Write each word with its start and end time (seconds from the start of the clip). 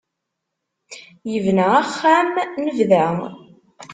Yebna 1.31 1.65
axxam 1.81 2.33
n 2.63 2.65
bda. 2.77 3.07